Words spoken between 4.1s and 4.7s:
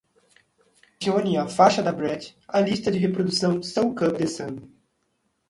The Sun.